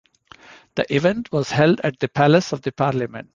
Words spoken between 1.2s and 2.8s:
was held at the Palace of the